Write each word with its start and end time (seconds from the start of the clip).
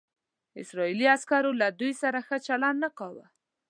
اسرائیلي 0.61 1.07
عسکرو 1.15 1.51
له 1.61 1.67
دوی 1.79 1.93
سره 2.01 2.19
ښه 2.27 2.37
چلند 2.47 2.77
نه 2.83 2.89
کاوه. 2.97 3.25